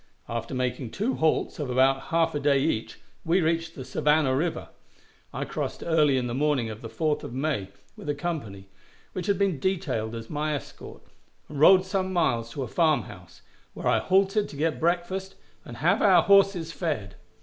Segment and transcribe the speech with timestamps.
[0.27, 4.69] After making two halts of about half a day each, we reached the Savannah River.
[5.31, 8.67] I crossed early in the morning of the 4th of May, with a company,
[9.13, 11.03] which had been detailed as my escort,
[11.47, 13.43] and rode some miles to a farmhouse,
[13.75, 17.13] where I halted to get breakfast and have our horses fed.